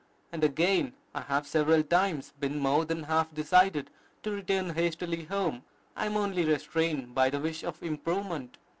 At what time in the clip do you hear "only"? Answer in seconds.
6.17-6.43